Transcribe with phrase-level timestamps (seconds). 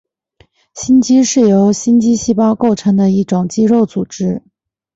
[0.73, 4.41] 心肌是由心肌细胞构成的一种肌肉组织。